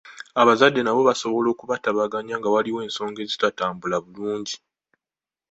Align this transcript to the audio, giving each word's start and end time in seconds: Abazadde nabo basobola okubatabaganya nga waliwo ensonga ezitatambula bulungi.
Abazadde 0.41 0.79
nabo 0.83 1.01
basobola 1.09 1.47
okubatabaganya 1.51 2.35
nga 2.37 2.49
waliwo 2.53 2.79
ensonga 2.87 3.19
ezitatambula 3.25 3.95
bulungi. 4.05 4.55